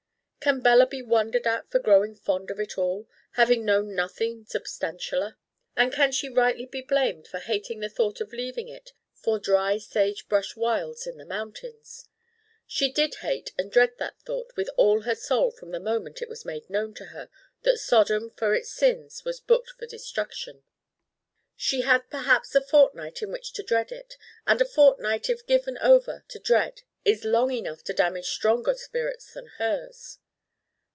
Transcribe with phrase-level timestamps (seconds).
[0.43, 5.35] Can Bella be wondered at for growing fond of it all, having known nothing substantialer?
[5.75, 9.77] And can she rightly be blamed for hating the thought of leaving it for dry
[9.77, 12.07] sage brush wilds in the mountains?
[12.65, 16.27] She did hate and dread that thought with all her soul from the moment it
[16.27, 17.29] was made known to her
[17.61, 20.63] that Sodom for its sins was booked for destruction.
[21.55, 25.77] She had perhaps a fortnight in which to dread it, and a fortnight if given
[25.77, 30.17] over to dread is long enough to damage stronger spirits than hers.